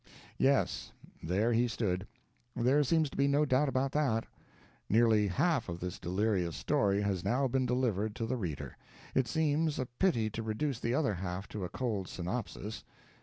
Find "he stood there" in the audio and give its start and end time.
1.53-2.83